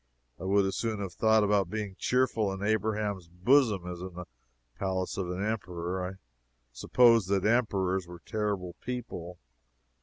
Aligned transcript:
I 0.39 0.45
would 0.45 0.65
as 0.65 0.75
soon 0.77 0.99
have 0.99 1.13
thought 1.13 1.43
of 1.43 1.69
being 1.69 1.95
cheerful 1.99 2.51
in 2.51 2.63
Abraham's 2.63 3.27
bosom 3.27 3.85
as 3.85 4.01
in 4.01 4.15
the 4.15 4.25
palace 4.79 5.15
of 5.15 5.29
an 5.29 5.45
Emperor. 5.45 6.03
I 6.03 6.13
supposed 6.71 7.29
that 7.29 7.45
Emperors 7.45 8.07
were 8.07 8.21
terrible 8.25 8.73
people. 8.81 9.37